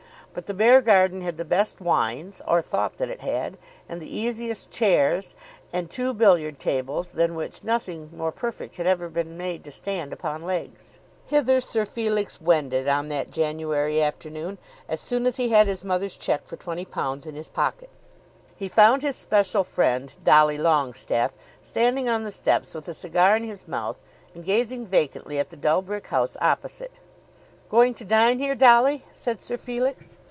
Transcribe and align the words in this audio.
But 0.33 0.45
the 0.45 0.53
Beargarden 0.53 1.19
had 1.23 1.35
the 1.35 1.43
best 1.43 1.81
wines, 1.81 2.41
or 2.47 2.61
thought 2.61 2.95
that 2.95 3.09
it 3.09 3.19
had, 3.19 3.57
and 3.89 4.01
the 4.01 4.07
easiest 4.17 4.71
chairs, 4.71 5.35
and 5.73 5.91
two 5.91 6.13
billiard 6.13 6.57
tables 6.57 7.11
than 7.11 7.35
which 7.35 7.65
nothing 7.65 8.09
more 8.15 8.31
perfect 8.31 8.77
had 8.77 8.87
ever 8.87 9.09
been 9.09 9.37
made 9.37 9.61
to 9.65 9.71
stand 9.71 10.13
upon 10.13 10.39
legs. 10.41 10.99
Hither 11.25 11.59
Sir 11.59 11.83
Felix 11.83 12.39
wended 12.39 12.87
on 12.87 13.09
that 13.09 13.29
January 13.29 14.01
afternoon 14.01 14.57
as 14.87 15.01
soon 15.01 15.25
as 15.25 15.35
he 15.35 15.49
had 15.49 15.67
his 15.67 15.83
mother's 15.83 16.15
cheque 16.15 16.47
for 16.47 16.55
£20 16.55 17.27
in 17.27 17.35
his 17.35 17.49
pocket. 17.49 17.89
He 18.55 18.69
found 18.69 19.01
his 19.01 19.17
special 19.17 19.65
friend, 19.65 20.15
Dolly 20.23 20.57
Longestaffe, 20.57 21.33
standing 21.61 22.07
on 22.07 22.23
the 22.23 22.31
steps 22.31 22.73
with 22.73 22.87
a 22.87 22.93
cigar 22.93 23.35
in 23.35 23.43
his 23.43 23.67
mouth, 23.67 24.01
and 24.33 24.45
gazing 24.45 24.85
vacantly 24.85 25.39
at 25.39 25.49
the 25.49 25.57
dull 25.57 25.81
brick 25.81 26.07
house 26.07 26.37
opposite. 26.39 26.93
"Going 27.69 27.93
to 27.95 28.05
dine 28.05 28.39
here, 28.39 28.55
Dolly?" 28.55 29.03
said 29.11 29.41
Sir 29.41 29.57
Felix. 29.57 30.15